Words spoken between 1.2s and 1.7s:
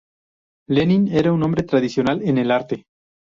un hombre